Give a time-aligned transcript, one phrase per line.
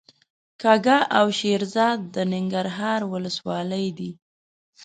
[0.61, 4.11] کږه او شیرزاد د ننګرهار ولسوالۍ دي.